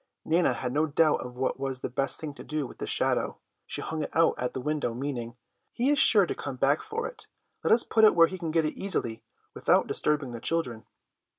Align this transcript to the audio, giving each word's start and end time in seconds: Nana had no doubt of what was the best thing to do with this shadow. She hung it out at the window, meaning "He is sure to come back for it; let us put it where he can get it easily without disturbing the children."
Nana 0.25 0.53
had 0.53 0.73
no 0.73 0.87
doubt 0.87 1.19
of 1.21 1.35
what 1.35 1.59
was 1.59 1.81
the 1.81 1.87
best 1.91 2.19
thing 2.19 2.33
to 2.33 2.43
do 2.43 2.65
with 2.65 2.79
this 2.79 2.89
shadow. 2.89 3.37
She 3.67 3.81
hung 3.81 4.01
it 4.01 4.09
out 4.13 4.33
at 4.39 4.53
the 4.53 4.59
window, 4.59 4.95
meaning 4.95 5.35
"He 5.73 5.91
is 5.91 5.99
sure 5.99 6.25
to 6.25 6.33
come 6.33 6.55
back 6.55 6.81
for 6.81 7.05
it; 7.05 7.27
let 7.63 7.71
us 7.71 7.83
put 7.83 8.03
it 8.03 8.15
where 8.15 8.25
he 8.25 8.39
can 8.39 8.49
get 8.49 8.65
it 8.65 8.73
easily 8.73 9.21
without 9.53 9.85
disturbing 9.85 10.31
the 10.31 10.41
children." 10.41 10.87